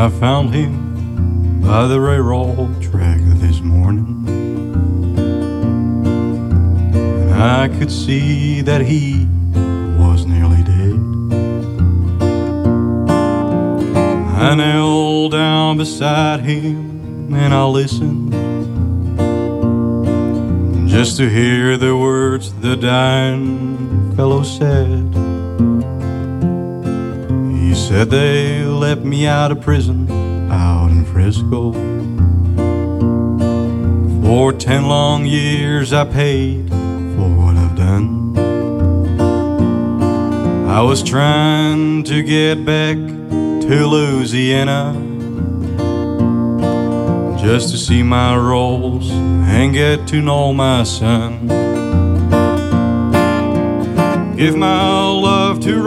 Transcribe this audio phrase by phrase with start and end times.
[0.00, 4.24] I found him by the railroad track this morning.
[7.30, 9.26] And I could see that he
[9.98, 10.98] was nearly dead.
[14.40, 18.32] I knelt down beside him and I listened
[20.88, 25.39] just to hear the words the dying fellow said.
[27.90, 30.08] Said they let me out of prison
[30.48, 31.72] out in Frisco.
[34.22, 38.38] For ten long years I paid for what I've done.
[40.68, 44.94] I was trying to get back to Louisiana
[47.42, 51.48] just to see my Rose and get to know my son.
[54.36, 55.82] Give my love to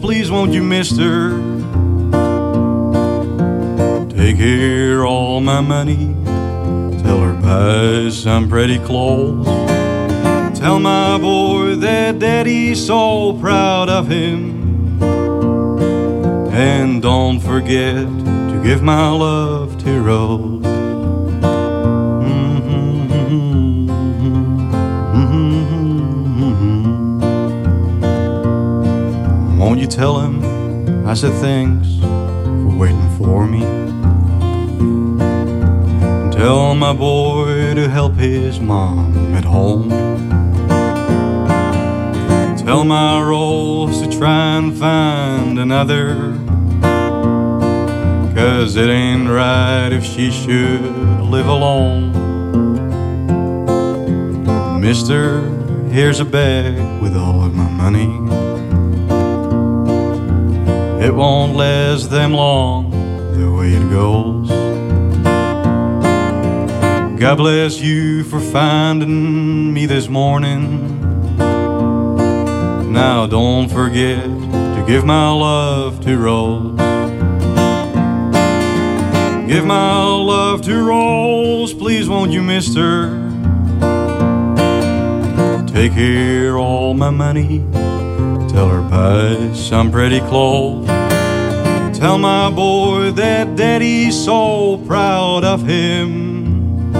[0.00, 1.30] Please won't you, mister?
[4.08, 6.14] Take here all my money,
[7.02, 9.46] tell her buy some pretty clothes.
[10.58, 15.02] Tell my boy that daddy's so proud of him.
[16.52, 20.85] And don't forget to give my love to Rose.
[29.76, 33.62] Won't you tell him I said thanks for waiting for me?
[36.02, 39.90] And tell my boy to help his mom at home.
[42.56, 46.38] Tell my Rose to try and find another.
[48.34, 50.80] Cause it ain't right if she should
[51.20, 52.12] live alone.
[54.80, 55.42] Mister,
[55.90, 58.45] here's a bag with all of my money.
[61.00, 62.90] It won't last them long
[63.38, 64.48] the way it goes.
[67.20, 70.92] God bless you for finding me this morning.
[72.92, 76.76] Now don't forget to give my love to Rose.
[79.46, 83.22] Give my love to Rose, please won't you, mister?
[85.68, 87.64] Take here all my money.
[88.96, 90.86] Buy some pretty clothes.
[91.98, 96.94] Tell my boy that daddy's so proud of him.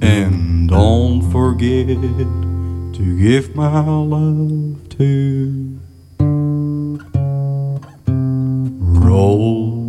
[0.00, 5.80] And don't forget to give my love to
[9.02, 9.82] Rose.